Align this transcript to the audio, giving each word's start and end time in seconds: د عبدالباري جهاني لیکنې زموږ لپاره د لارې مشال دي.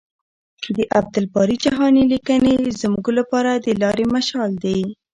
د 0.75 0.77
عبدالباري 0.99 1.57
جهاني 1.65 2.03
لیکنې 2.13 2.53
زموږ 2.81 3.05
لپاره 3.19 3.51
د 3.55 3.67
لارې 3.81 4.05
مشال 4.15 4.51
دي. 4.63 4.79